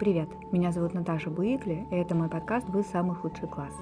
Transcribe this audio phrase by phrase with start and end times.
[0.00, 3.74] Привет, меня зовут Наташа Буикли, и это мой подкаст «Вы самый худший класс».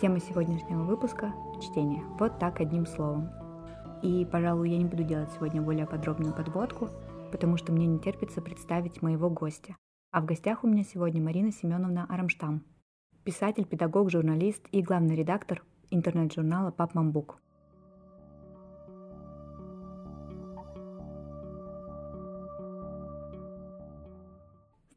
[0.00, 2.02] Тема сегодняшнего выпуска– чтение.
[2.18, 3.30] Вот так одним словом.
[4.02, 6.88] И, пожалуй, я не буду делать сегодня более подробную подводку,
[7.30, 9.76] потому что мне не терпится представить моего гостя.
[10.10, 12.64] А в гостях у меня сегодня Марина Семеновна Арамштам,
[13.22, 15.62] писатель, педагог, журналист и главный редактор
[15.92, 17.38] интернет-журнала «Папмамбук».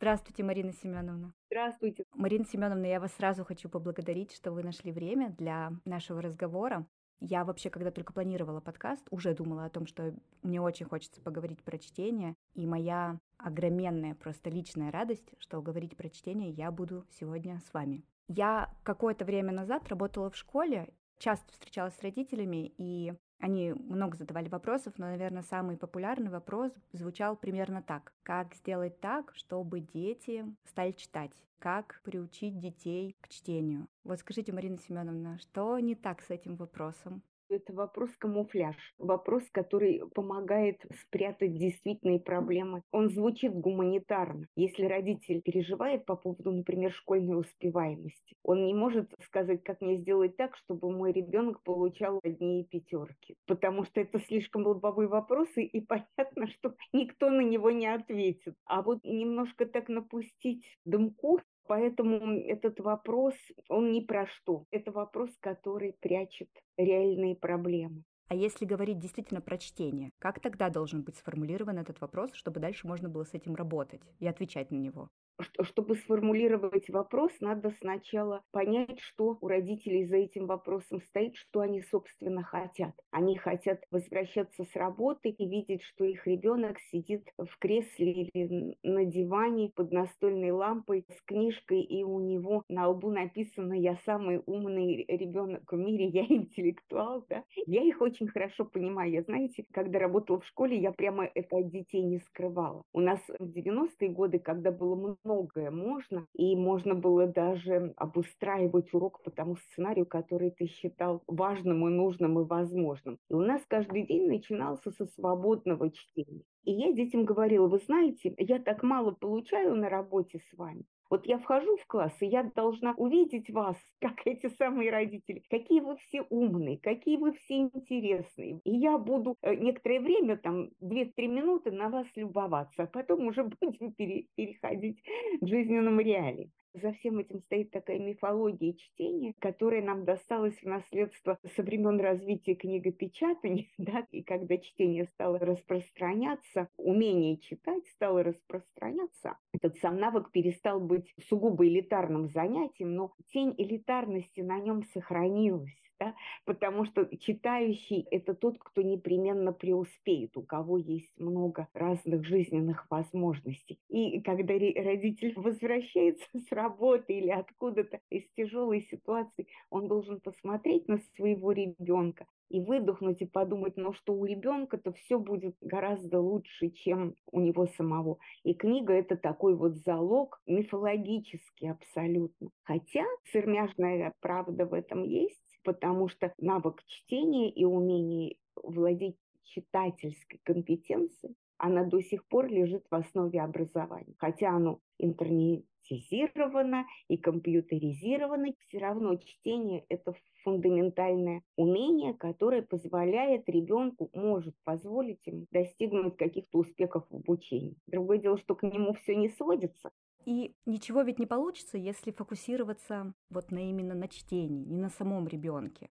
[0.08, 1.34] Здравствуйте, Марина Семеновна.
[1.52, 2.06] Здравствуйте.
[2.14, 6.88] Марина Семеновна, я вас сразу хочу поблагодарить, что вы нашли время для нашего разговора.
[7.20, 11.62] Я вообще, когда только планировала подкаст, уже думала о том, что мне очень хочется поговорить
[11.62, 12.36] про чтение.
[12.54, 18.06] И моя огроменная просто личная радость, что говорить про чтение я буду сегодня с вами.
[18.30, 20.88] Я какое-то время назад работала в школе,
[21.18, 27.36] часто встречалась с родителями, и они много задавали вопросов, но, наверное, самый популярный вопрос звучал
[27.36, 28.14] примерно так.
[28.24, 31.32] Как сделать так, чтобы дети стали читать?
[31.60, 33.88] Как приучить детей к чтению?
[34.04, 37.22] Вот скажите, Марина Семеновна, что не так с этим вопросом?
[37.50, 42.81] Это вопрос камуфляж, вопрос, который помогает спрятать действительные проблемы.
[42.92, 44.48] Он звучит гуманитарно.
[44.58, 50.36] Если родитель переживает по поводу, например, школьной успеваемости, он не может сказать, как мне сделать
[50.36, 56.48] так, чтобы мой ребенок получал одни пятерки, потому что это слишком лобовые вопросы, и понятно,
[56.48, 58.56] что никто на него не ответит.
[58.66, 63.34] А вот немножко так напустить дымку, Поэтому этот вопрос,
[63.68, 64.66] он ни про что.
[64.72, 68.04] Это вопрос, который прячет реальные проблемы.
[68.30, 72.88] А если говорить действительно про чтение, как тогда должен быть сформулирован этот вопрос, чтобы дальше
[72.88, 75.09] можно было с этим работать и отвечать на него?
[75.40, 81.82] Чтобы сформулировать вопрос, надо сначала понять, что у родителей за этим вопросом стоит, что они,
[81.82, 82.94] собственно, хотят.
[83.12, 89.06] Они хотят возвращаться с работы и видеть, что их ребенок сидит в кресле или на
[89.06, 95.06] диване под настольной лампой с книжкой, и у него на лбу написано «Я самый умный
[95.08, 97.26] ребенок в мире, я интеллектуал».
[97.30, 97.44] Да?
[97.66, 99.12] Я их очень хорошо понимаю.
[99.12, 102.84] Я, знаете, когда работала в школе, я прямо это от детей не скрывала.
[102.94, 108.94] У нас в 90-е годы, когда было много многое можно, и можно было даже обустраивать
[108.94, 113.20] урок по тому сценарию, который ты считал важным и нужным и возможным.
[113.30, 116.44] И у нас каждый день начинался со свободного чтения.
[116.64, 121.25] И я детям говорила, вы знаете, я так мало получаю на работе с вами, вот
[121.25, 125.97] я вхожу в класс, и я должна увидеть вас, как эти самые родители, какие вы
[125.97, 128.59] все умные, какие вы все интересные.
[128.63, 133.44] И я буду э, некоторое время, там, 2-3 минуты на вас любоваться, а потом уже
[133.62, 135.01] будем переходить
[135.41, 136.51] к жизненным реалиям.
[136.82, 142.54] За всем этим стоит такая мифология чтения, которая нам досталась в наследство со времен развития
[142.54, 150.80] книгопечатания, да, и когда чтение стало распространяться, умение читать стало распространяться, этот сам навык перестал
[150.80, 156.16] быть сугубо элитарным занятием, но тень элитарности на нем сохранилась да?
[156.46, 163.80] потому что читающий– это тот, кто непременно преуспеет, у кого есть много разных жизненных возможностей.
[163.90, 171.00] И когда родитель возвращается с работы или откуда-то из тяжелой ситуации, он должен посмотреть на
[171.16, 177.16] своего ребенка и выдохнуть и подумать, ну что у ребенка-то все будет гораздо лучше, чем
[177.31, 178.19] у него самого.
[178.44, 182.50] И книга это такой вот залог мифологический абсолютно.
[182.64, 191.35] Хотя сырмяжная правда в этом есть, потому что навык чтения и умение владеть читательской компетенцией,
[191.57, 194.16] она до сих пор лежит в основе образования.
[194.17, 200.13] Хотя оно интернетизировано и компьютеризировано, все равно чтение– это
[200.45, 207.75] фундаментальное умение, которое позволяет ребенку, может позволить ему достигнуть каких-то успехов в обучении.
[207.88, 209.91] Другое дело, что к нему все не сводится,
[210.28, 215.26] и ничего ведь не получится, если фокусироваться вот на именно на чтении, не на самом
[215.26, 215.90] ребенке.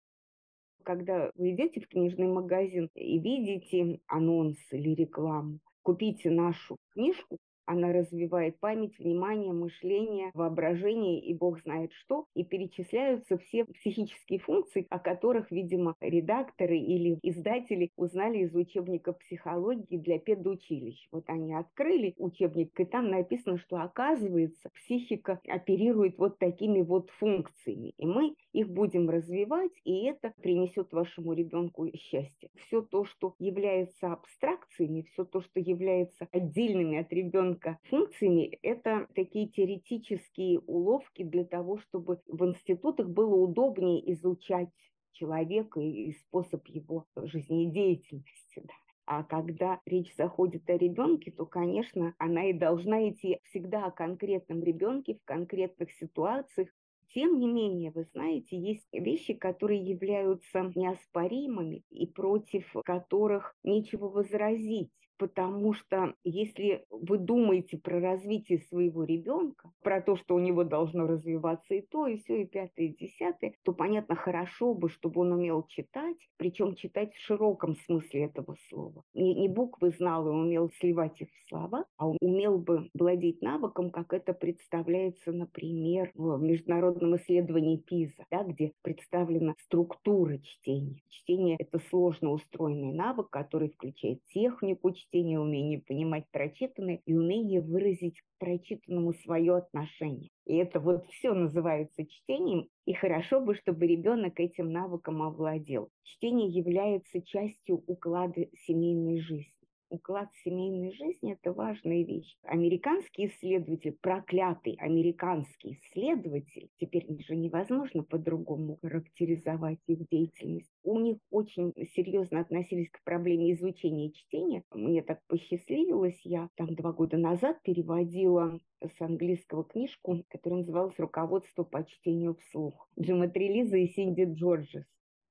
[0.82, 7.92] Когда вы идете в книжный магазин и видите анонс или рекламу, купите нашу книжку, она
[7.92, 12.26] развивает память, внимание, мышление, воображение и бог знает что.
[12.34, 19.96] И перечисляются все психические функции, о которых, видимо, редакторы или издатели узнали из учебника психологии
[19.96, 21.08] для педучилищ.
[21.12, 27.94] Вот они открыли учебник, и там написано, что оказывается психика оперирует вот такими вот функциями.
[27.98, 32.50] И мы их будем развивать, и это принесет вашему ребенку счастье.
[32.66, 39.06] Все то, что является абстракциями, все то, что является отдельными от ребенка ребенка функциями– это
[39.14, 44.68] такие теоретические уловки для того, чтобы в институтах было удобнее изучать
[45.12, 48.62] человека и способ его жизнедеятельности.
[48.64, 48.74] Да.
[49.06, 54.62] А когда речь заходит о ребенке, то, конечно, она и должна идти всегда о конкретном
[54.62, 56.68] ребенке в конкретных ситуациях.
[57.14, 64.90] Тем не менее, вы знаете, есть вещи, которые являются неоспоримыми и против которых нечего возразить
[65.18, 71.06] потому что если вы думаете про развитие своего ребенка, про то, что у него должно
[71.06, 75.32] развиваться и то, и все, и пятое, и десятое, то, понятно, хорошо бы, чтобы он
[75.32, 79.02] умел читать, причем читать в широком смысле этого слова.
[79.14, 83.90] Не, не буквы знал и умел сливать их в слова, а умел бы владеть навыком,
[83.90, 91.02] как это представляется, например, в международном исследовании ПИЗа, да, где представлена структура чтения.
[91.08, 98.20] Чтение– это сложно устроенный навык, который включает технику чтения, умение понимать прочитанное и умение выразить
[98.20, 100.30] к прочитанному свое отношение.
[100.46, 105.90] И это вот все называется чтением, и хорошо бы, чтобы ребенок этим навыком овладел.
[106.02, 109.54] Чтение является частью уклада семейной жизни
[109.94, 112.36] уклад семейной жизни– это важная вещь.
[112.42, 121.72] Американский исследователь, проклятый американский исследователь, теперь же невозможно по-другому характеризовать их деятельность, у них очень
[121.94, 124.64] серьезно относились к проблеме изучения чтения.
[124.72, 131.64] Мне так посчастливилось, я там два года назад переводила с английского книжку, которая называлась «Руководство
[131.64, 134.84] по чтению вслух» Джима Трелиза и Синди Джорджес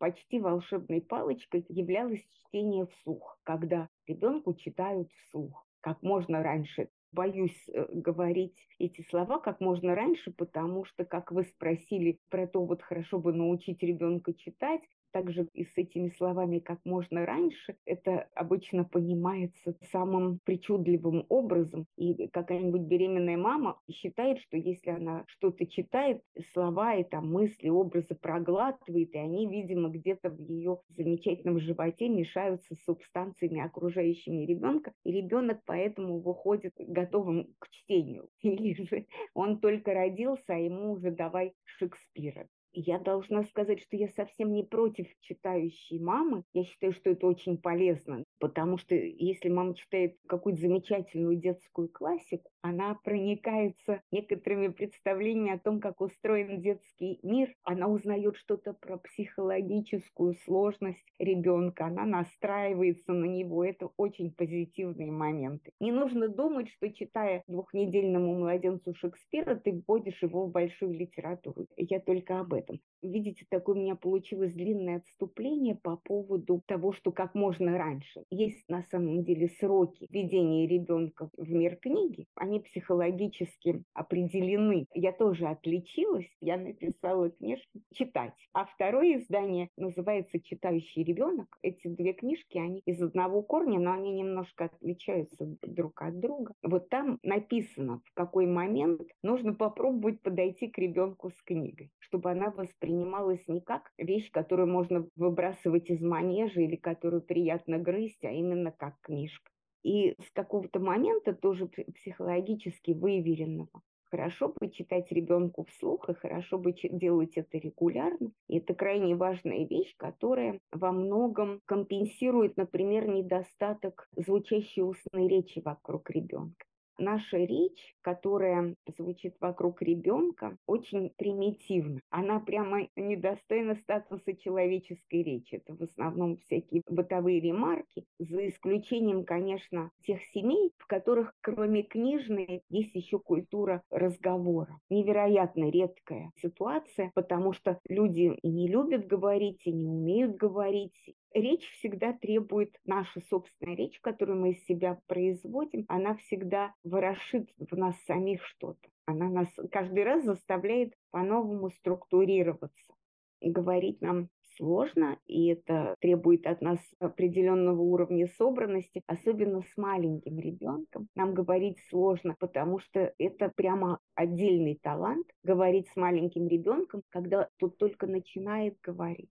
[0.04, 6.90] почти волшебной палочкой являлось чтение вслух, когда ребенку читают вслух как можно раньше.
[7.14, 12.66] Боюсь э, говорить эти слова как можно раньше, потому что, как вы спросили про то,
[12.66, 14.82] вот хорошо бы научить ребенка читать,
[15.14, 21.86] также и с этими словами как можно раньше, это обычно понимается самым причудливым образом.
[21.98, 26.22] И какая-нибудь беременная мама считает, что если она что-то читает,
[26.54, 32.76] слова и там мысли, образы проглатывает, и они, видимо, где-то в ее замечательном животе мешаются
[32.76, 38.30] с субстанциями, окружающими ребенка, и ребенок поэтому выходит готовым к чтению.
[38.42, 42.48] Или же он только родился, а ему уже давай Шекспира.
[42.76, 46.44] Я должна сказать, что я совсем не против читающей мамы.
[46.54, 52.50] Я считаю, что это очень полезно, потому что если мама читает какую-то замечательную детскую классику,
[52.64, 57.54] она проникается некоторыми представлениями о том, как устроен детский мир.
[57.64, 63.66] Она узнает что-то про психологическую сложность ребенка, она настраивается на него.
[63.66, 65.72] Это очень позитивные моменты.
[65.82, 71.68] Не нужно думать, что читая двухнедельному младенцу Шекспира, ты вводишь его в большую литературу.
[71.76, 72.80] Я только об этом.
[73.02, 78.24] Видите, такое у меня получилось длинное отступление по поводу того, что как можно раньше.
[78.30, 82.26] Есть на самом деле сроки введения ребенка в мир книги.
[82.36, 84.88] Они психологически определены.
[84.94, 86.30] Я тоже отличилась.
[86.42, 88.34] Я написала книжку «Читать».
[88.54, 91.48] А второе издание называется «Читающий ребенок».
[91.62, 96.54] Эти две книжки, они из одного корня, но они немножко отличаются друг от друга.
[96.62, 102.52] Вот там написано, в какой момент нужно попробовать подойти к ребенку с книгой, чтобы она
[102.52, 108.72] воспринималась не как вещь, которую можно выбрасывать из манежа или которую приятно грызть, а именно
[108.72, 109.52] как книжка.
[109.84, 113.82] И с какого-то момента тоже психологически выверенного
[114.14, 118.32] хорошо бы читать ребенку вслух, и хорошо бы делать это регулярно.
[118.48, 126.12] И это крайне важная вещь, которая во многом компенсирует, например, недостаток звучащей устной речи вокруг
[126.12, 126.64] ребенка
[126.98, 132.00] наша речь, которая звучит вокруг ребенка, очень примитивна.
[132.10, 135.56] Она прямо недостойна статуса человеческой речи.
[135.56, 142.62] Это в основном всякие бытовые ремарки, за исключением, конечно, тех семей, в которых кроме книжной
[142.70, 144.80] есть еще культура разговора.
[144.90, 150.94] Невероятно редкая ситуация, потому что люди и не любят говорить, и не умеют говорить,
[151.34, 157.76] речь всегда требует, наша собственная речь, которую мы из себя производим, она всегда ворошит в
[157.78, 158.90] нас самих что-то.
[159.06, 162.94] Она нас каждый раз заставляет по-новому структурироваться.
[163.42, 171.08] Говорить нам сложно, и это требует от нас определенного уровня собранности, особенно с маленьким ребенком.
[171.16, 177.78] Нам говорить сложно, потому что это прямо отдельный талант говорить с маленьким ребенком, когда тут
[177.78, 179.30] только начинает говорить.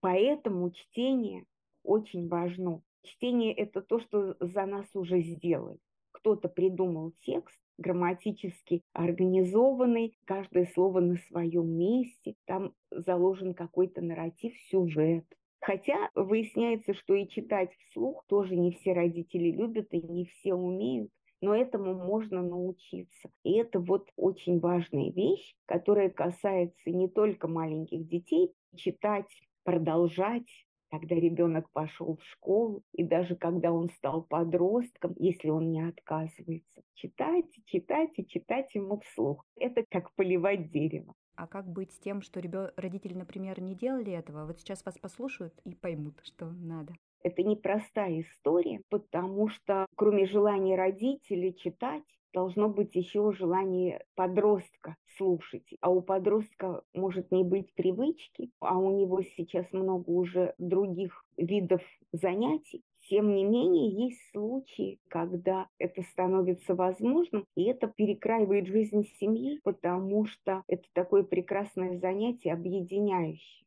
[0.00, 1.44] Поэтому чтение
[1.82, 2.82] очень важно.
[3.02, 5.78] Чтение– это то, что за нас уже сделали.
[6.12, 15.24] Кто-то придумал текст, грамматически организованный, каждое слово на своем месте, там заложен какой-то нарратив, сюжет.
[15.60, 21.10] Хотя выясняется, что и читать вслух тоже не все родители любят и не все умеют,
[21.40, 23.30] но этому можно научиться.
[23.42, 29.28] И это вот очень важная вещь, которая касается не только маленьких детей, читать
[29.64, 30.48] продолжать
[30.90, 36.82] когда ребенок пошел в школу, и даже когда он стал подростком, если он не отказывается.
[36.94, 39.44] Читайте, читайте, читать ему вслух.
[39.56, 41.14] Это как поливать дерево.
[41.34, 42.70] А как быть с тем, что ребё...
[42.76, 44.46] родители, например, не делали этого?
[44.46, 46.94] Вот сейчас вас послушают и поймут, что надо.
[47.24, 55.66] Это непростая история, потому что кроме желания родителей читать, должно быть еще желание подростка слушать.
[55.80, 61.80] А у подростка может не быть привычки, а у него сейчас много уже других видов
[62.12, 62.82] занятий.
[63.08, 70.26] Тем не менее, есть случаи, когда это становится возможным, и это перекраивает жизнь семьи, потому
[70.26, 73.64] что это такое прекрасное занятие, объединяющее.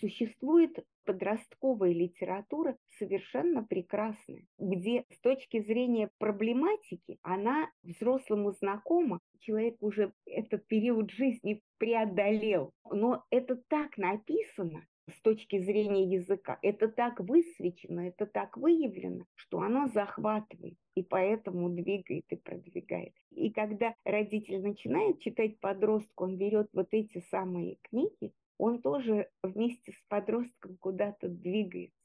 [0.00, 10.12] Существует подростковая литература совершенно прекрасная, где с точки зрения проблематики она взрослому знакома, человек уже
[10.26, 12.72] этот период жизни преодолел.
[12.90, 19.60] Но это так написано, с точки зрения языка, это так высвечено, это так выявлено, что
[19.60, 23.12] оно захватывает и поэтому двигает и продвигает.
[23.30, 29.92] И когда родитель начинает читать подростку, он берет вот эти самые книги, он тоже вместе
[29.92, 31.96] с подростком куда-то двигается.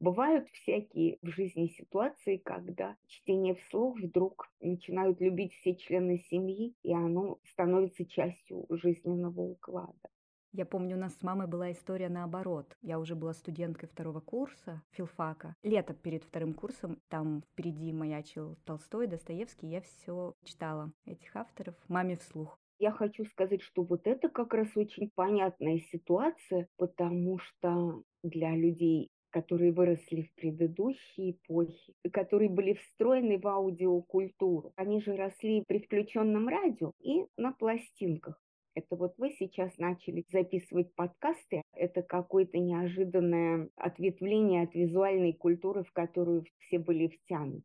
[0.00, 6.94] Бывают всякие в жизни ситуации, когда чтение вслух вдруг начинают любить все члены семьи, и
[6.94, 10.08] оно становится частью жизненного уклада.
[10.52, 12.76] Я помню, у нас с мамой была история наоборот.
[12.80, 15.54] Я уже была студенткой второго курса филфака.
[15.62, 22.16] Лето перед вторым курсом, там впереди маячил Толстой, Достоевский, я все читала этих авторов маме
[22.16, 22.58] вслух.
[22.78, 29.10] Я хочу сказать, что вот это как раз очень понятная ситуация, потому что для людей
[29.30, 34.72] которые выросли в предыдущей эпохе, которые были встроены в аудиокультуру.
[34.76, 38.40] Они же росли при включенном радио и на пластинках.
[38.74, 41.62] Это вот вы сейчас начали записывать подкасты.
[41.72, 47.64] Это какое-то неожиданное ответвление от визуальной культуры, в которую все были втянуты.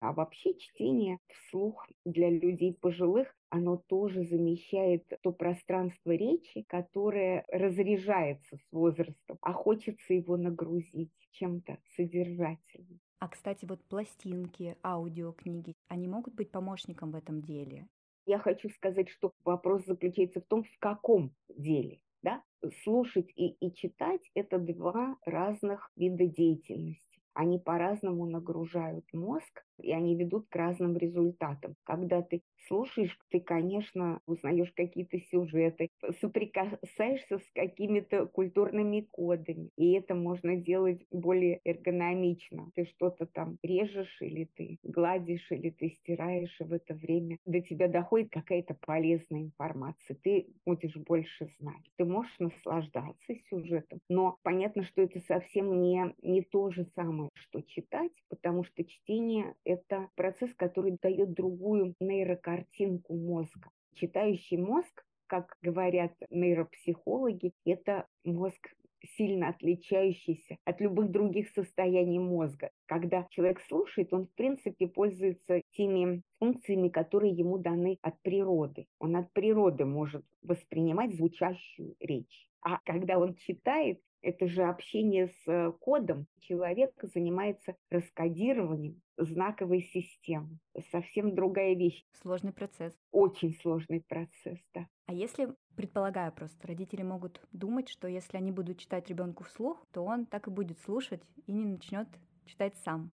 [0.00, 8.56] А вообще чтение вслух для людей пожилых, оно тоже замещает то пространство речи, которое разряжается
[8.56, 13.00] с возрастом, а хочется его нагрузить чем-то содержательным.
[13.18, 17.88] А, кстати, вот пластинки, аудиокниги, они могут быть помощником в этом деле?
[18.26, 22.00] Я хочу сказать, что вопрос заключается в том, в каком деле.
[22.22, 22.42] Да?
[22.84, 30.16] Слушать и, и читать– это два разных вида деятельности они по-разному нагружают мозг, и они
[30.16, 31.74] ведут к разным результатам.
[31.84, 35.88] Когда ты слушаешь, ты, конечно, узнаешь какие-то сюжеты,
[36.20, 42.70] соприкасаешься с какими-то культурными кодами, и это можно делать более эргономично.
[42.74, 47.60] Ты что-то там режешь, или ты гладишь, или ты стираешь, и в это время до
[47.60, 50.16] тебя доходит какая-то полезная информация.
[50.22, 51.82] Ты будешь больше знать.
[51.96, 57.62] Ты можешь наслаждаться сюжетом, но понятно, что это совсем не, не то же самое, что
[57.62, 63.70] читать, потому что чтение– это процесс, который дает другую нейрокартинку мозга.
[63.94, 68.68] Читающий мозг, как говорят нейропсихологи, это мозг
[69.16, 72.70] сильно отличающийся от любых других состояний мозга.
[72.86, 78.86] Когда человек слушает, он, в принципе, пользуется теми функциями, которые ему даны от природы.
[78.98, 82.48] Он от природы может воспринимать звучащую речь.
[82.60, 86.26] А когда он читает, это же общение с э, кодом.
[86.40, 90.58] Человек занимается раскодированием знаковой системы.
[90.90, 92.04] Совсем другая вещь.
[92.22, 92.94] Сложный процесс.
[93.10, 94.86] Очень сложный процесс, да.
[95.06, 100.02] А если, предполагаю просто, родители могут думать, что если они будут читать ребенку вслух, то
[100.04, 102.08] он так и будет слушать и не начнет
[102.46, 103.10] читать сам.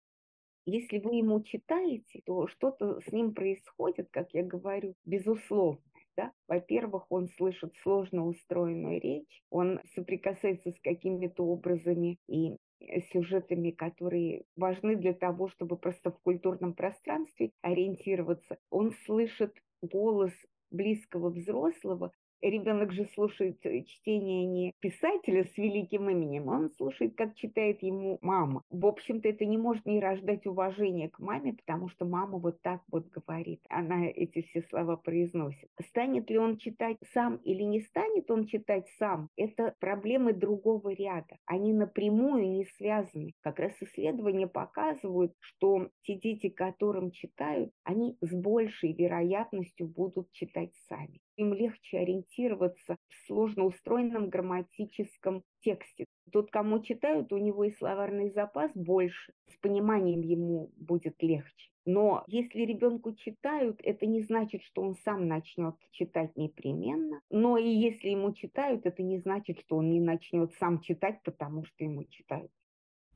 [0.66, 5.82] Если вы ему читаете, то что-то с ним происходит, как я говорю, безусловно.
[6.16, 6.32] Да?
[6.48, 14.44] Во-первых, он слышит сложно устроенную речь, он соприкасается с какими-то образами и э, сюжетами, которые
[14.56, 18.58] важны для того, чтобы просто в культурном пространстве ориентироваться.
[18.70, 20.32] Он слышит голос
[20.70, 22.12] близкого взрослого,
[22.50, 28.18] ребенок же слушает э, чтение не писателя с великим именем, он слушает, как читает ему
[28.20, 28.62] мама.
[28.70, 32.82] В общем-то, это не может не рождать уважения к маме, потому что мама вот так
[32.90, 33.60] вот говорит.
[33.68, 35.68] Она эти все слова произносит.
[35.88, 41.36] Станет ли он читать сам или не станет он читать сам, это проблемы другого ряда.
[41.46, 43.32] Они напрямую не связаны.
[43.40, 50.70] Как раз исследования показывают, что те дети, которым читают, они с большей вероятностью будут читать
[50.88, 56.06] сами им легче ориентироваться в сложно устроенном грамматическом тексте.
[56.32, 61.70] Тот, кому читают, у него и словарный запас больше, с пониманием ему будет легче.
[61.86, 67.20] Но если ребенку читают, это не значит, что он сам начнет читать непременно.
[67.30, 71.64] Но и если ему читают, это не значит, что он не начнет сам читать, потому
[71.64, 72.50] что ему читают.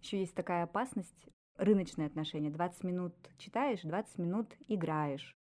[0.03, 2.51] Еще есть такая опасность, рыночные отношения.
[2.51, 5.38] 20 минут читаешь, 20 минут играешь.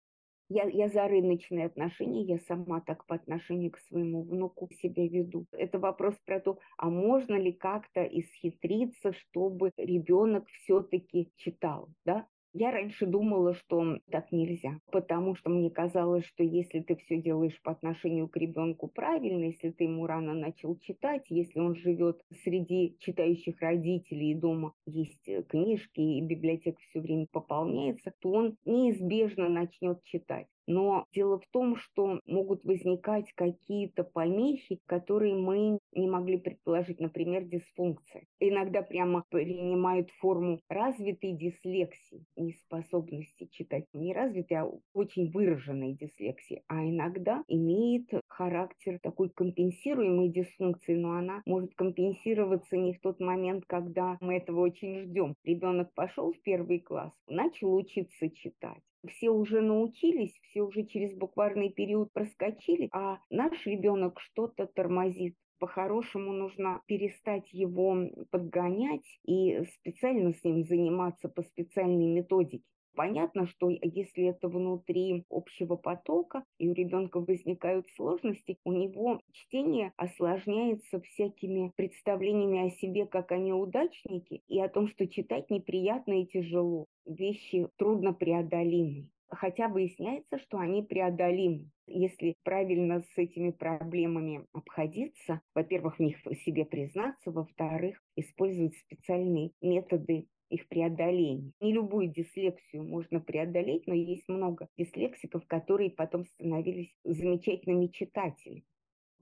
[0.56, 5.48] Я, я за рыночные отношения, я сама так по отношению к своему внуку себя веду.
[5.52, 12.28] Это вопрос про то, а можно ли как-то исхитриться, чтобы ребенок все-таки читал, да?
[12.56, 17.60] Я раньше думала, что так нельзя, потому что мне казалось, что если ты все делаешь
[17.64, 22.96] по отношению к ребенку правильно, если ты ему рано начал читать, если он живет среди
[23.00, 29.50] читающих родителей и дома есть э, книжки и библиотека все время пополняется, то он неизбежно
[29.50, 30.48] начнет читать.
[30.68, 37.44] Но дело в том, что могут возникать какие-то помехи, которые мы не могли предположить, например,
[37.44, 38.26] дисфункция.
[38.40, 43.86] Иногда прямо принимают форму развитой дислексии, неспособности читать.
[43.94, 46.64] Не развитой, а очень выраженной дислексии.
[46.68, 53.66] А иногда имеет характер такой компенсируемой дисфункции, но она может компенсироваться не в тот момент,
[53.68, 55.36] когда мы этого очень ждем.
[55.44, 61.70] Ребенок пошел в первый класс, начал учиться читать все уже научились, все уже через букварный
[61.70, 65.36] период проскочили, а наш ребенок что-то тормозит.
[65.60, 72.66] По-хорошему нужно перестать его подгонять и специально с ним заниматься по специальной методике.
[72.96, 79.94] Понятно, что если это внутри общего потока, и у ребенка возникают сложности, у него чтение
[79.98, 86.28] осложняется всякими представлениями о себе, как о неудачнике, и о том, что читать неприятно и
[86.28, 86.86] тяжело.
[87.06, 91.72] Вещи трудно преодолимы хотя выясняется, что они преодолимы.
[91.88, 100.28] Если правильно с этими проблемами обходиться, во-первых, в них себе признаться, во-вторых, использовать специальные методы
[100.54, 101.52] их преодоления.
[101.60, 108.64] Не любую дислексию можно преодолеть, но есть много дислексиков, которые потом становились замечательными читателями.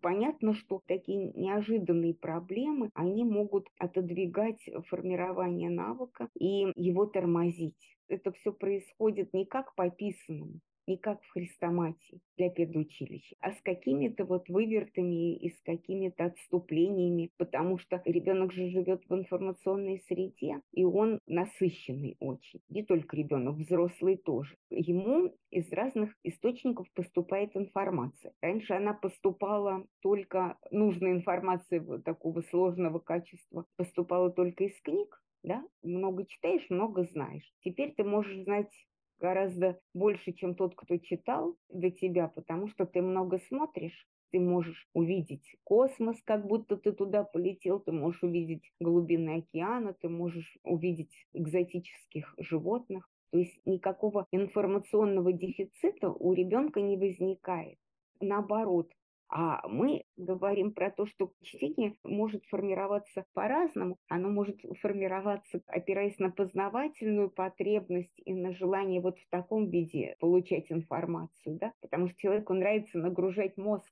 [0.02, 7.98] Понятно, что такие неожиданные проблемы, они могут отодвигать формирование навыка и его тормозить.
[8.08, 13.62] Это все происходит не как по писанному, не как в хрестоматии для педучилища, а с
[13.62, 20.62] какими-то вот вывертами и с какими-то отступлениями, потому что ребенок же живет в информационной среде,
[20.72, 22.62] и он насыщенный очень.
[22.70, 24.56] Не только ребенок, взрослый тоже.
[24.70, 28.34] Ему из разных источников поступает информация.
[28.42, 35.64] Раньше она поступала только, нужная информация вот такого сложного качества поступала только из книг, да,
[35.82, 37.52] много читаешь, много знаешь.
[37.64, 38.72] Теперь ты можешь знать
[39.22, 44.88] гораздо больше, чем тот, кто читал до тебя, потому что ты много смотришь, ты можешь
[44.94, 51.14] увидеть космос, как будто ты туда полетел, ты можешь увидеть глубины океана, ты можешь увидеть
[51.34, 53.10] экзотических животных.
[53.32, 57.78] То есть никакого информационного дефицита у ребенка не возникает.
[58.20, 58.92] Наоборот,
[59.32, 63.98] а мы говорим про то, что чтение может формироваться по-разному.
[64.10, 70.70] Оно может формироваться, опираясь на познавательную потребность и на желание вот в таком виде получать
[70.70, 71.72] информацию, да?
[71.82, 73.90] потому что человеку нравится нагружать мозг.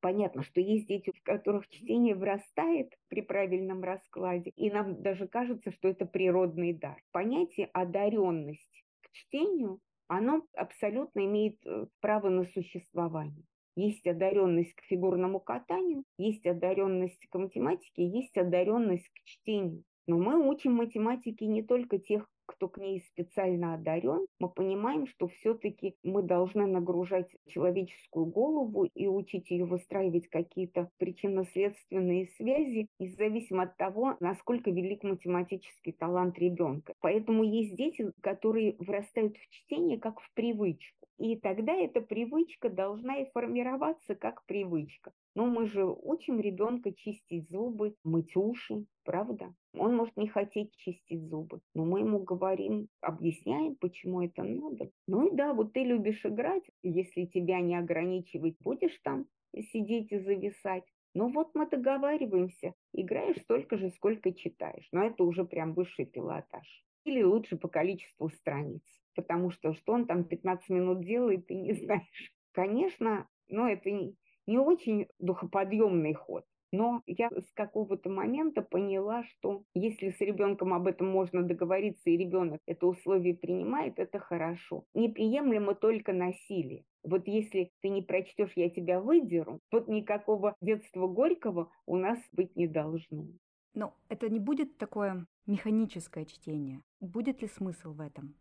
[0.00, 5.72] Понятно, что есть дети, в которых чтение вырастает при правильном раскладе, и нам даже кажется,
[5.72, 7.02] что это природный дар.
[7.10, 13.46] Понятие одаренность к чтению, оно абсолютно имеет э, право на существование.
[13.76, 19.82] Есть одаренность к фигурному катанию, есть одаренность к математике, есть одаренность к чтению.
[20.06, 25.28] Но мы учим математике не только тех, кто к ней специально одарен, мы понимаем, что
[25.28, 33.76] все-таки мы должны нагружать человеческую голову и учить ее выстраивать какие-то причинно-следственные связи, независимо от
[33.76, 36.94] того, насколько велик математический талант ребенка.
[37.00, 41.08] Поэтому есть дети, которые вырастают в чтение как в привычку.
[41.18, 45.12] И тогда эта привычка должна и формироваться как привычка.
[45.36, 49.54] Но мы же учим ребенка чистить зубы, мыть уши, правда?
[49.76, 54.90] Он может не хотеть чистить зубы, но мы ему говорим, объясняем, почему это надо.
[55.06, 59.26] Ну и да, вот ты любишь играть, если тебя не ограничивать, будешь там
[59.72, 60.84] сидеть и зависать.
[61.14, 64.88] Ну вот мы договариваемся, играешь столько же, сколько читаешь.
[64.90, 66.84] Но это уже прям высший пилотаж.
[67.04, 68.82] Или лучше по количеству страниц,
[69.14, 72.32] потому что что он там 15 минут делает, ты не знаешь.
[72.52, 74.16] Конечно, но это не,
[74.58, 76.44] очень духоподъемный ход.
[76.72, 82.16] Но я с какого-то момента поняла, что если с ребенком об этом можно договориться, и
[82.16, 84.84] ребенок это условие принимает, это хорошо.
[84.92, 86.84] Неприемлемо только насилие.
[87.04, 92.56] Вот если ты не прочтешь, я тебя выдеру, вот никакого детства Горького у нас быть
[92.56, 93.28] не должно.
[93.74, 96.82] Но это не будет такое механическое чтение.
[97.00, 98.34] Будет ли смысл в этом?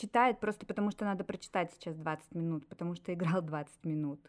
[0.00, 4.20] Читает просто потому, что надо прочитать сейчас 20 минут, потому что играл 20 минут.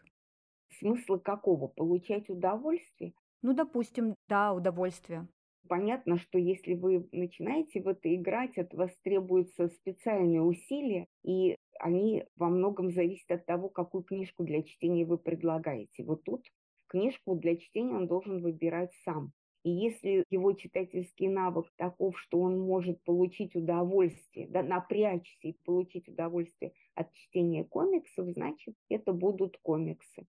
[0.80, 1.68] Смысла какого?
[1.68, 3.14] Получать удовольствие?
[3.42, 5.28] Ну, допустим, да, удовольствие.
[5.68, 12.24] Понятно, что если вы начинаете в это играть, от вас требуются специальные усилия, и они
[12.34, 16.02] во многом зависят от того, какую книжку для чтения вы предлагаете.
[16.02, 16.44] Вот тут
[16.88, 19.30] книжку для чтения он должен выбирать сам.
[19.62, 26.08] И если его читательский навык таков, что он может получить удовольствие, да, напрячься и получить
[26.08, 30.26] удовольствие от чтения комиксов, значит, это будут комиксы.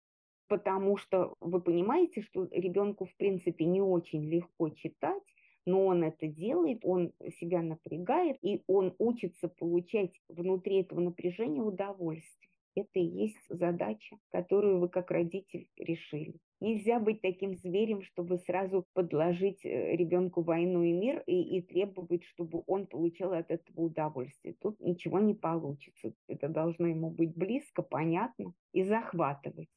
[0.48, 5.24] Потому что вы понимаете, что ребенку, в принципе, не очень легко читать,
[5.66, 12.51] но он это делает, он себя напрягает, и он учится получать внутри этого напряжения удовольствие.
[12.76, 16.36] Это и есть задача, которую вы как родитель решили.
[16.62, 22.24] Нельзя быть таким зверем, чтобы сразу подложить э, ребенку войну и мир и, и требовать,
[22.24, 24.56] чтобы он получал от этого удовольствие.
[24.62, 26.14] Тут ничего не получится.
[26.28, 29.70] Это должно ему быть близко, понятно и захватывать.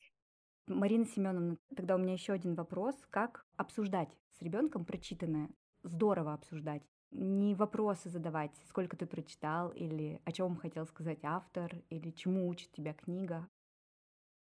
[0.67, 2.95] Марина Семеновна, тогда у меня еще один вопрос.
[3.11, 5.49] Как обсуждать с ребенком прочитанное?
[5.83, 6.83] Здорово обсуждать.
[7.15, 12.71] Не вопросы задавать, сколько ты прочитал, или о чем хотел сказать автор, или чему учит
[12.73, 13.49] тебя книга,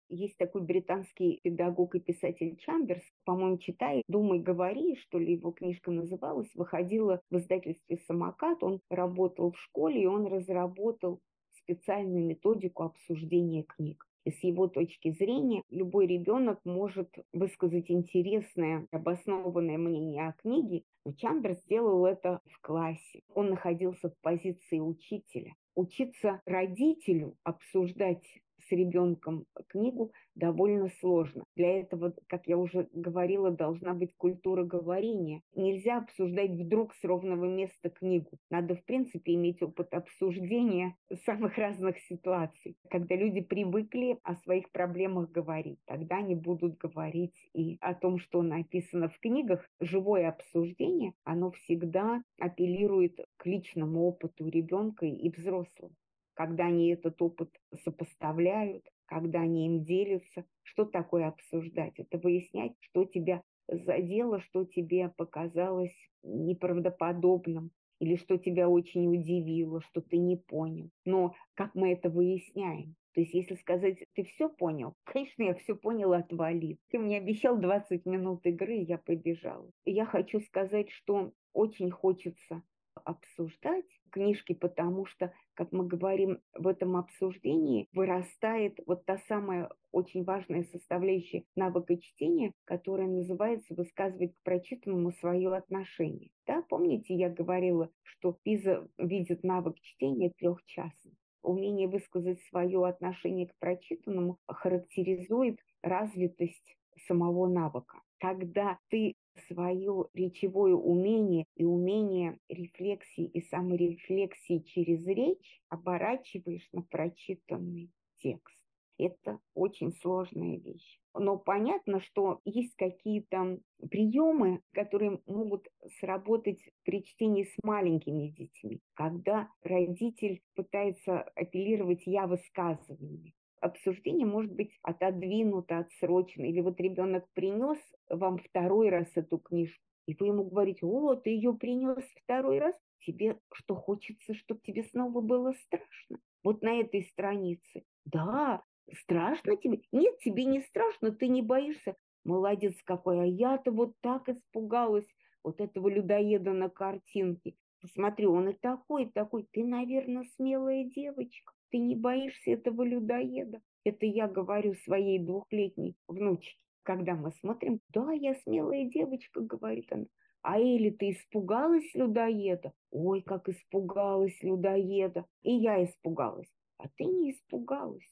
[0.09, 5.91] есть такой британский педагог и писатель Чамберс, по-моему, читай, думай, говори, что ли его книжка
[5.91, 11.21] называлась, выходила в издательстве «Самокат», он работал в школе, и он разработал
[11.53, 14.07] специальную методику обсуждения книг.
[14.27, 21.61] С его точки зрения любой ребенок может высказать интересное, обоснованное мнение о книге, но Чамберс
[21.65, 23.21] сделал это в классе.
[23.35, 25.53] Он находился в позиции учителя.
[25.75, 28.25] Учиться родителю обсуждать
[28.69, 31.45] с ребенком книгу довольно сложно.
[31.57, 35.43] Для этого, как я уже говорила, должна быть культура говорения.
[35.55, 38.31] Нельзя обсуждать вдруг с ровного места книгу.
[38.51, 42.77] Надо, в принципе, иметь опыт обсуждения самых разных ситуаций.
[42.91, 48.43] Когда люди привыкли о своих проблемах говорить, тогда они будут говорить и о том, что
[48.43, 49.65] написано в книгах.
[49.81, 55.93] Живое обсуждение, оно всегда апеллирует к личному опыту ребенка и взрослого
[56.35, 57.51] когда они этот опыт
[57.85, 60.45] сопоставляют, когда они им делятся.
[60.63, 61.95] Что такое обсуждать?
[61.99, 67.71] Это выяснять, что тебя задело, что тебе показалось неправдоподобным,
[68.01, 70.91] или что тебя очень удивило, что ты не понял.
[71.05, 72.97] Но как мы это выясняем?
[73.15, 76.79] То есть, если сказать, ты все понял, конечно, я все понял, отвали.
[76.91, 79.71] Ты мне обещал 20 минут игры, я побежала.
[79.85, 82.63] Я хочу сказать, что очень хочется
[83.05, 90.25] обсуждать книжки, потому что, как мы говорим, в этом обсуждении вырастает вот та самая очень
[90.25, 96.31] важная составляющая навыка чтения, которая называется высказывать к прочитанному свое отношение.
[96.47, 101.19] Да, помните, я говорила, что Пиза видит навык чтения трехчастный.
[101.43, 108.01] Умение высказать свое отношение к прочитанному характеризует развитость самого навыка.
[108.19, 109.15] Когда ты
[109.49, 118.57] свое речевое умение и умение рефлексии и саморефлексии через речь оборачиваешь на прочитанный текст.
[118.97, 121.01] Это очень сложная вещь.
[121.15, 123.59] Но понятно, что есть какие-то
[123.91, 125.69] приемы, которые могут
[125.99, 134.71] сработать при чтении с маленькими детьми, когда родитель пытается апеллировать я высказываниями обсуждение может быть
[134.83, 136.45] отодвинуто, отсрочено.
[136.45, 141.31] Или вот ребенок принес вам второй раз эту книжку, и вы ему говорите, о, ты
[141.31, 146.19] ее принес второй раз, тебе что хочется, чтобы тебе снова было страшно.
[146.43, 147.85] Вот на этой странице.
[148.05, 149.81] Да, страшно тебе?
[149.93, 151.97] Нет, тебе не страшно, ты не боишься.
[152.25, 155.09] Молодец какой, а я-то вот так испугалась
[155.43, 157.55] вот этого людоеда на картинке.
[157.81, 159.47] Посмотри, он и такой, и такой.
[159.53, 161.54] Ты, наверное, смелая девочка.
[161.71, 163.61] Ты не боишься этого людоеда?
[163.85, 166.57] Это я говорю своей двухлетней внучке.
[166.83, 170.07] Когда мы смотрим, да, я смелая девочка, говорит она.
[170.43, 172.73] А Эли, ты испугалась людоеда?
[172.91, 175.25] Ой, как испугалась людоеда.
[175.43, 176.53] И я испугалась.
[176.77, 178.05] А ты не испугалась.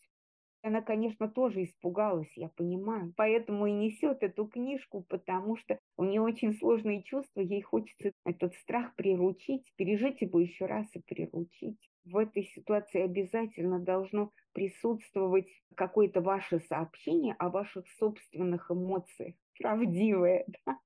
[0.62, 3.12] Она, конечно, тоже испугалась, я понимаю.
[3.16, 8.54] Поэтому и несет эту книжку, потому что у нее очень сложные чувства, ей хочется этот
[8.54, 11.91] страх приручить, пережить его еще раз и приручить.
[12.04, 20.78] В этой ситуации обязательно должно присутствовать какое-то ваше сообщение о ваших собственных эмоциях, правдивое, да?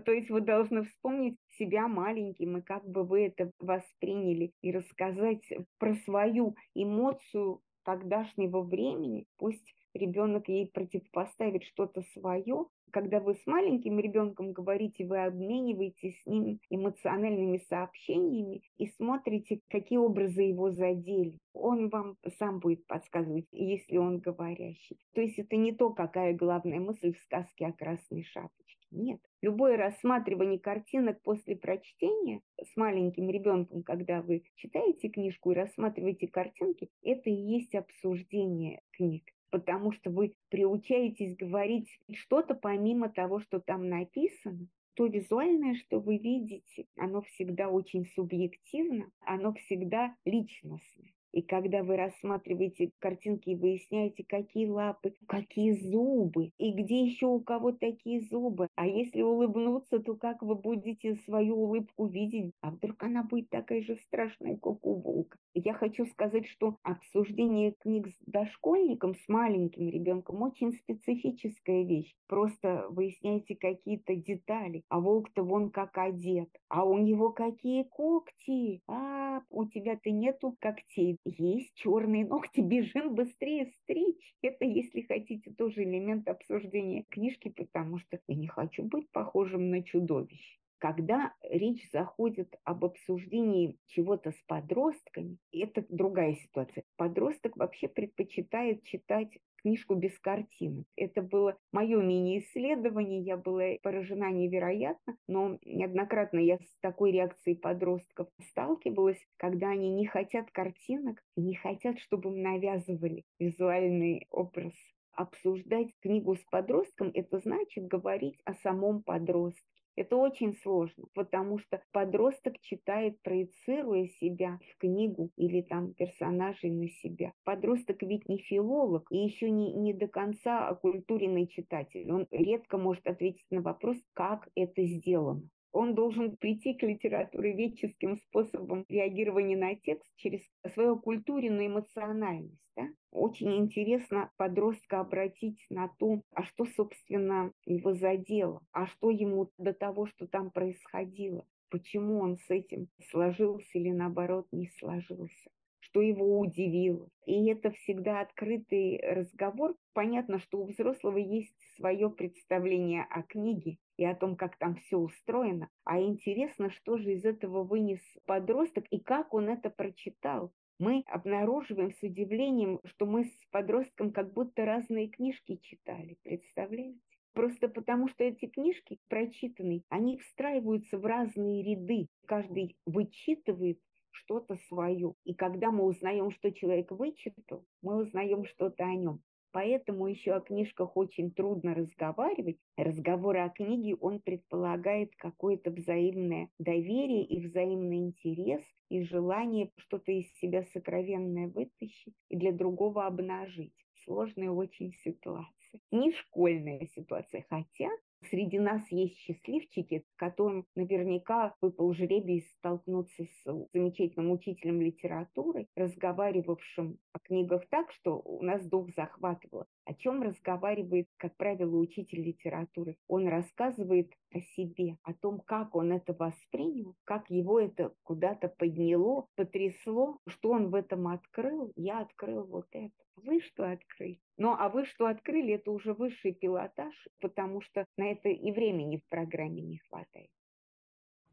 [0.00, 5.42] То есть вы должны вспомнить себя маленьким, и как бы вы это восприняли, и рассказать
[5.78, 9.64] про свою эмоцию тогдашнего времени, пусть
[9.94, 12.66] ребенок ей противопоставит что-то свое.
[12.96, 19.98] Когда вы с маленьким ребенком говорите, вы обмениваетесь с ним эмоциональными сообщениями и смотрите, какие
[19.98, 21.36] образы его задели.
[21.52, 24.96] Он вам сам будет подсказывать, если он говорящий.
[25.12, 28.86] То есть это не то, какая главная мысль в сказке о красной шапочке.
[28.90, 29.20] Нет.
[29.42, 36.88] Любое рассматривание картинок после прочтения с маленьким ребенком, когда вы читаете книжку и рассматриваете картинки,
[37.02, 43.88] это и есть обсуждение книг потому что вы приучаетесь говорить что-то помимо того, что там
[43.88, 51.15] написано, то визуальное, что вы видите, оно всегда очень субъективно, оно всегда личностное.
[51.36, 57.40] И когда вы рассматриваете картинки и выясняете, какие лапы, какие зубы, и где еще у
[57.40, 62.52] кого такие зубы, а если улыбнуться, то как вы будете свою улыбку видеть?
[62.62, 65.36] А вдруг она будет такая же страшная, как у волка?
[65.52, 72.14] Я хочу сказать, что обсуждение книг с дошкольником, с маленьким ребенком, очень специфическая вещь.
[72.28, 74.84] Просто выясняете какие-то детали.
[74.88, 76.48] А волк-то вон как одет.
[76.68, 78.80] А у него какие когти.
[78.86, 84.34] А у тебя-то нету когтей есть черные ногти, бежим быстрее стричь.
[84.42, 89.82] Это, если хотите, тоже элемент обсуждения книжки, потому что я не хочу быть похожим на
[89.82, 90.58] чудовище.
[90.78, 96.84] Когда речь заходит об обсуждении чего-то с подростками, это другая ситуация.
[96.96, 100.86] Подросток вообще предпочитает читать книжку без картинок.
[100.96, 108.28] Это было мое мини-исследование, я была поражена невероятно, но неоднократно я с такой реакцией подростков
[108.50, 114.72] сталкивалась, когда они не хотят картинок и не хотят, чтобы им навязывали визуальный образ
[115.16, 119.75] обсуждать книгу с подростком, это значит говорить о самом подростке.
[119.96, 126.88] Это очень сложно, потому что подросток читает, проецируя себя в книгу или там персонажей на
[126.88, 127.32] себя.
[127.44, 132.10] Подросток ведь не филолог и еще не, не до конца окультуренный читатель.
[132.12, 138.84] Он редко может ответить на вопрос, как это сделано он должен прийти к литературоведческим способам
[138.88, 140.40] реагирования на текст через
[140.72, 142.60] свою культурную эмоциональность.
[142.76, 142.88] Да?
[143.10, 149.72] Очень интересно подростка обратить на то, а что, собственно, его задело, а что ему до
[149.72, 155.50] того, что там происходило, почему он с этим сложился или наоборот не сложился
[155.96, 157.08] что его удивило.
[157.24, 159.74] И это всегда открытый разговор.
[159.94, 164.98] Понятно, что у взрослого есть свое представление о книге и о том, как там все
[164.98, 165.70] устроено.
[165.84, 170.52] А интересно, что же из этого вынес подросток и как он это прочитал.
[170.78, 176.18] Мы обнаруживаем с удивлением, что мы с подростком как будто разные книжки читали.
[176.24, 177.00] Представляете?
[177.32, 182.08] Просто потому, что эти книжки прочитанные, они встраиваются в разные ряды.
[182.26, 183.78] Каждый вычитывает
[184.16, 185.14] что-то свое.
[185.24, 189.20] И когда мы узнаем, что человек вычитал, мы узнаем что-то о нем.
[189.52, 192.58] Поэтому еще о книжках очень трудно разговаривать.
[192.76, 200.30] Разговор о книге, он предполагает какое-то взаимное доверие и взаимный интерес, и желание что-то из
[200.40, 203.72] себя сокровенное вытащить и для другого обнажить.
[204.04, 205.80] Сложная очень ситуация.
[205.90, 207.88] Не школьная ситуация, хотя
[208.30, 217.18] Среди нас есть счастливчики, которым наверняка выпал жребий столкнуться с замечательным учителем литературы, разговаривавшим о
[217.20, 219.66] книгах так, что у нас дух захватывало.
[219.84, 222.96] О чем разговаривает, как правило, учитель литературы?
[223.06, 229.28] Он рассказывает о себе, о том, как он это воспринял, как его это куда-то подняло,
[229.36, 231.72] потрясло, что он в этом открыл.
[231.76, 232.92] Я открыл вот это.
[233.16, 234.20] Вы что открыли?
[234.38, 238.98] Ну, а вы что открыли, это уже высший пилотаж, потому что на это и времени
[238.98, 240.30] в программе не хватает.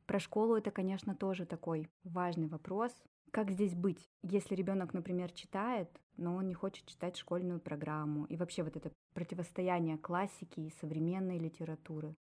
[0.06, 2.94] Про школу это, конечно, тоже такой важный вопрос.
[3.32, 8.38] Как здесь быть, если ребенок, например, читает, но он не хочет читать школьную программу, и
[8.38, 12.16] вообще вот это противостояние классики и современной литературы?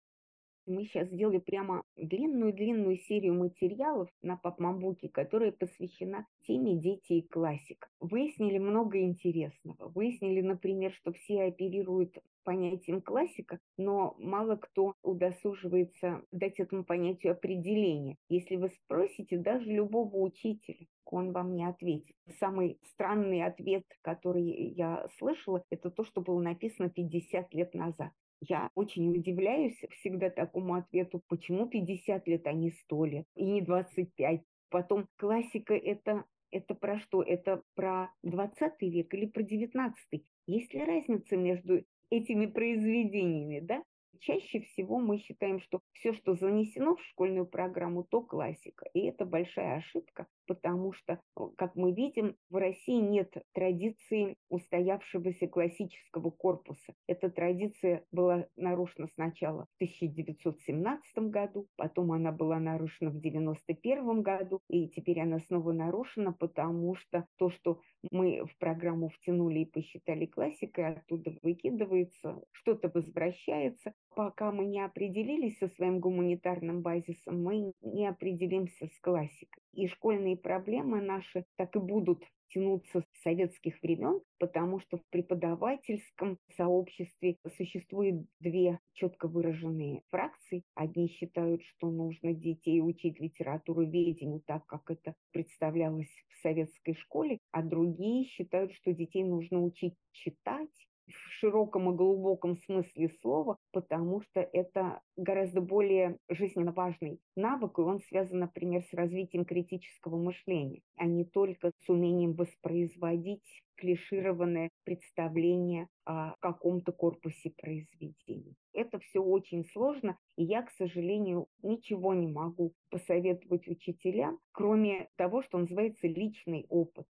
[0.69, 7.91] Мы сейчас сделали прямо длинную-длинную серию материалов на Папмамбуке, которая посвящена теме «Дети и классик».
[8.01, 9.89] Выяснили много интересного.
[9.89, 18.17] Выяснили, например, что все оперируют понятием классика, но мало кто удосуживается дать этому понятию определение.
[18.29, 22.15] Если вы спросите даже любого учителя, он вам не ответит.
[22.39, 28.13] Самый странный ответ, который я слышала, это то, что было написано 50 лет назад.
[28.41, 33.63] Я очень удивляюсь всегда такому ответу, почему 50 лет, а не 100 лет, и не
[33.63, 34.43] 25.
[34.71, 37.23] Потом классика это, это про что?
[37.23, 40.23] Это про 20 век или про 19?
[40.47, 43.83] Есть ли разница между этими произведениями, да?
[44.21, 48.87] Чаще всего мы считаем, что все, что занесено в школьную программу, то классика.
[48.95, 51.21] И это большая ошибка, потому что,
[51.57, 56.95] как мы видим, в России нет традиции устоявшегося классического корпуса.
[57.07, 64.61] Эта традиция была нарушена сначала в 1917 году, потом она была нарушена в 1991 году,
[64.69, 70.27] и теперь она снова нарушена, потому что то, что мы в программу втянули и посчитали
[70.27, 78.07] классикой, оттуда выкидывается, что-то возвращается, пока мы не определились со своим гуманитарным базисом, мы не
[78.07, 79.63] определимся с классикой.
[79.73, 86.39] И школьные проблемы наши так и будут тянуться с советских времен, потому что в преподавательском
[86.57, 90.63] сообществе существует две четко выраженные фракции.
[90.75, 97.39] Одни считают, что нужно детей учить литературу ведению так, как это представлялось в советской школе,
[97.53, 104.21] а другие считают, что детей нужно учить читать в широком и глубоком смысле слова, потому
[104.23, 110.83] что это гораздо более жизненно важный навык, и он связан, например, с развитием критического мышления,
[110.97, 118.55] а не только с умением воспроизводить клишированное представление о каком-то корпусе произведений.
[118.73, 125.43] Это все очень сложно, и я, к сожалению, ничего не могу посоветовать учителям, кроме того,
[125.43, 127.07] что называется личный опыт.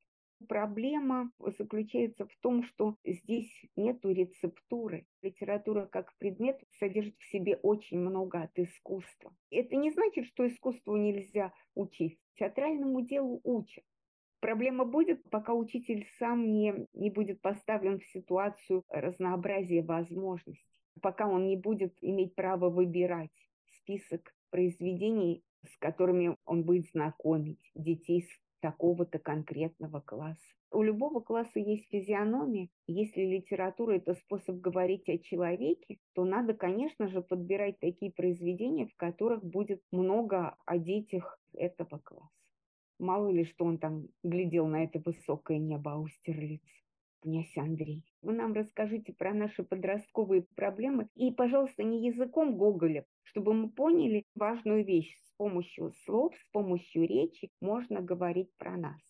[0.47, 5.05] Проблема заключается в том, что здесь нет рецептуры.
[5.21, 9.35] Литература как предмет содержит в себе очень много от искусства.
[9.51, 12.19] Это не значит, что искусству нельзя учить.
[12.37, 13.85] Театральному делу учат.
[14.41, 21.49] Проблема будет, пока учитель сам не, не будет поставлен в ситуацию разнообразия возможностей, пока он
[21.49, 23.33] не будет иметь право выбирать
[23.79, 28.29] список произведений, с которыми он будет знакомить детей
[28.61, 30.55] такого-то конкретного класса.
[30.71, 32.69] У любого класса есть физиономия.
[32.87, 38.95] Если литература– это способ говорить о человеке, то надо, конечно же, подбирать такие произведения, в
[38.97, 42.29] которых будет много о детях этого класса.
[42.99, 46.63] Мало ли, что он там глядел на это высокое небо Аустерлиц
[47.21, 48.05] князь Андрей.
[48.23, 54.25] Вы нам расскажите про наши подростковые проблемы и, пожалуйста, не языком Гоголя, чтобы мы поняли
[54.35, 55.15] важную вещь.
[55.17, 59.01] С помощью слов, с помощью речи можно говорить про нас.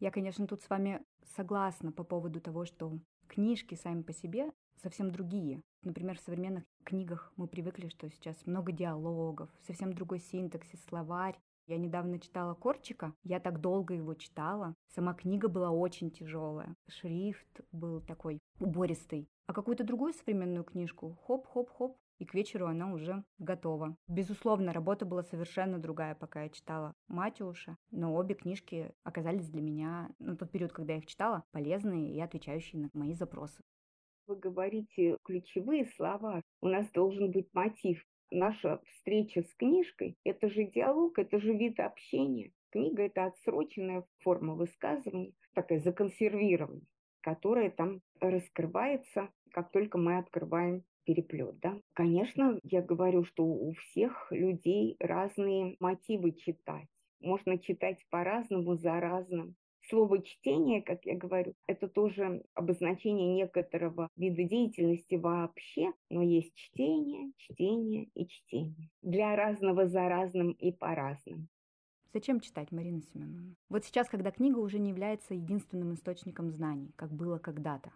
[0.00, 1.02] Я, конечно, тут с вами
[1.36, 4.50] согласна по поводу того, что книжки сами по себе
[4.82, 5.62] совсем другие.
[5.82, 11.78] Например, в современных книгах мы привыкли, что сейчас много диалогов, совсем другой синтаксис, словарь, я
[11.78, 14.74] недавно читала Корчика, я так долго его читала.
[14.94, 16.76] Сама книга была очень тяжелая.
[16.88, 19.28] Шрифт был такой убористый.
[19.46, 23.96] А какую-то другую современную книжку хоп-хоп-хоп, и к вечеру она уже готова.
[24.08, 30.10] Безусловно, работа была совершенно другая, пока я читала Матюша, но обе книжки оказались для меня
[30.18, 33.62] на тот период, когда я их читала, полезные и отвечающие на мои запросы.
[34.26, 36.40] Вы говорите ключевые слова.
[36.62, 41.80] У нас должен быть мотив наша встреча с книжкой– это же диалог, это же вид
[41.80, 42.52] общения.
[42.70, 46.86] Книга– это отсроченная форма высказывания, такая законсервированная,
[47.20, 51.58] которая там раскрывается, как только мы открываем переплет.
[51.60, 51.78] Да?
[51.92, 56.88] Конечно, я говорю, что у всех людей разные мотивы читать.
[57.20, 59.54] Можно читать по-разному, за разным.
[59.90, 67.32] Слово чтение, как я говорю, это тоже обозначение некоторого вида деятельности вообще, но есть чтение,
[67.36, 68.88] чтение и чтение.
[69.02, 71.48] Для разного за разным и по-разному.
[72.14, 73.56] Зачем читать, Марина Семеновна?
[73.68, 77.92] Вот сейчас, когда книга уже не является единственным источником знаний, как было когда-то.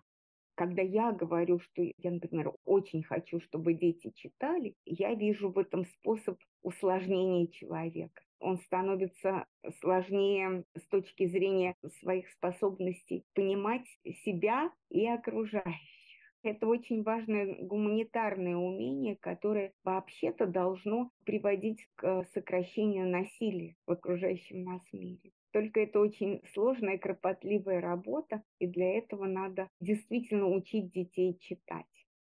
[0.57, 5.87] Когда я говорю, что я, например, очень хочу, чтобы дети читали, я вижу в этом
[5.87, 9.47] способ усложнения человека он становится
[9.81, 13.87] сложнее с точки зрения своих способностей понимать
[14.25, 15.99] себя и окружающих.
[16.45, 24.81] Это очень важное гуманитарное умение, которое вообще-то должно приводить к сокращению насилия в окружающем нас
[24.93, 25.33] мире.
[25.53, 31.87] Только это очень сложная, кропотливая работа, и для этого надо действительно учить детей читать.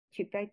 [0.09, 0.51] Читать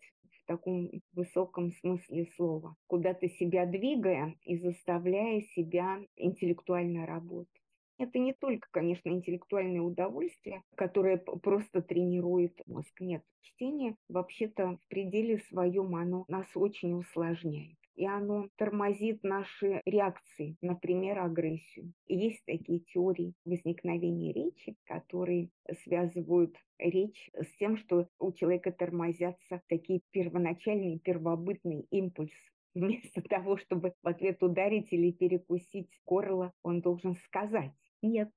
[0.49, 7.61] таком высоком смысле слова, куда-то себя двигая и заставляя себя интеллектуально работать.
[7.99, 12.99] Это не только, конечно, интеллектуальное удовольствие, которое просто тренирует мозг.
[12.99, 20.55] Нет, чтение вообще-то в пределе своем оно нас очень усложняет и оно тормозит наши реакции,
[20.61, 21.91] например, агрессию.
[22.07, 25.49] Есть такие теории возникновения речи, которые
[25.83, 32.33] связывают речь с тем, что у человека тормозятся такие первоначальные, первобытные импульсы.
[32.73, 38.31] Вместо того, чтобы в ответ ударить или перекусить горло, он должен сказать «нет».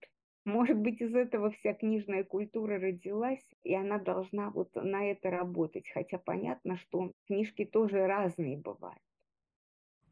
[0.44, 5.88] Может быть, из этого вся книжная культура родилась, и она должна вот на это работать.
[5.94, 8.98] Хотя понятно, что книжки тоже разные бывают.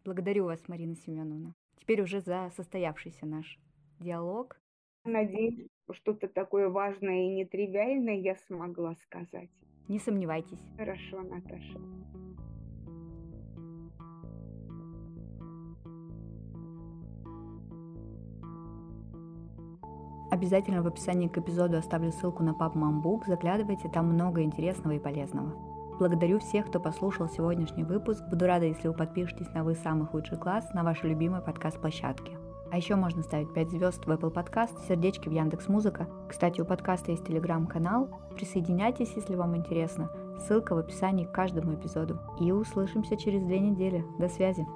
[0.04, 1.54] Благодарю вас, Марина Семеновна.
[1.76, 3.58] Теперь уже за состоявшийся наш
[3.98, 4.58] диалог.
[5.04, 9.50] Надеюсь, что-то такое важное и нетривиальное я смогла сказать.
[9.88, 10.60] Не сомневайтесь.
[10.76, 11.78] Хорошо, Наташа.
[20.30, 23.26] Обязательно в описании к эпизоду оставлю ссылку на Мамбук.
[23.26, 25.69] Заглядывайте, там много интересного и полезного.
[26.00, 28.24] Благодарю всех, кто послушал сегодняшний выпуск.
[28.24, 32.38] Буду рада, если вы подпишетесь на «Вы самых лучший класс» на вашей любимой подкаст-площадке.
[32.72, 36.08] А еще можно ставить 5 звезд в Apple Podcast, сердечки в Яндекс Музыка.
[36.26, 38.08] Кстати, у подкаста есть телеграм-канал.
[38.34, 40.10] Присоединяйтесь, если вам интересно.
[40.38, 42.18] Ссылка в описании к каждому эпизоду.
[42.40, 44.02] И услышимся через две недели.
[44.18, 44.66] До связи.